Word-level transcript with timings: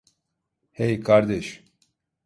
Hey, 0.71 0.99
kardeş. 0.99 1.63